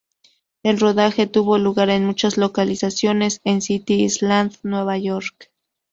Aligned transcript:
El 0.63 0.79
rodaje 0.79 1.27
tuvo 1.27 1.59
lugar 1.59 1.91
en 1.91 2.07
muchas 2.07 2.35
localizaciones 2.37 3.39
en 3.43 3.61
City 3.61 4.03
Island, 4.03 4.55
Nueva 4.63 4.97
York. 4.97 5.51